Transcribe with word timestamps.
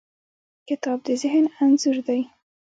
کتاب 0.67 0.97
د 1.05 1.07
ذهن 1.21 1.45
انځور 1.61 1.97
دی. 2.07 2.21